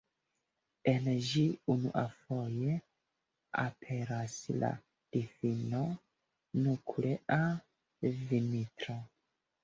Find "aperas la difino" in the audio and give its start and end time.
3.63-5.81